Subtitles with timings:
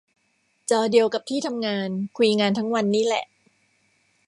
[0.69, 3.25] จอเดียวกับที่ทำงาน คุยงานทั้งวันนี่แหละ